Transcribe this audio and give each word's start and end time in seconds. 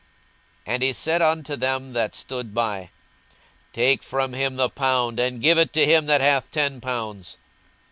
42:019:024 0.65 0.73
And 0.73 0.81
he 0.81 0.93
said 0.93 1.21
unto 1.21 1.55
them 1.55 1.93
that 1.93 2.15
stood 2.15 2.55
by, 2.55 2.89
Take 3.71 4.01
from 4.01 4.33
him 4.33 4.55
the 4.55 4.67
pound, 4.67 5.19
and 5.19 5.39
give 5.43 5.59
it 5.59 5.71
to 5.73 5.85
him 5.85 6.07
that 6.07 6.21
hath 6.21 6.49
ten 6.49 6.81
pounds. 6.81 7.37